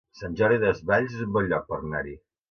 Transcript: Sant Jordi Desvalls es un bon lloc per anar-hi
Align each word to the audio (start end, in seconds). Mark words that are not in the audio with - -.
Sant 0.19 0.35
Jordi 0.37 0.55
Desvalls 0.63 1.13
es 1.17 1.21
un 1.25 1.35
bon 1.35 1.49
lloc 1.51 1.67
per 1.73 1.79
anar-hi 1.81 2.15